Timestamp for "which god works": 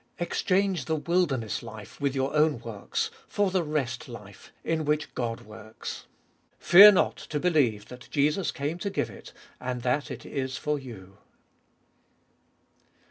4.83-6.07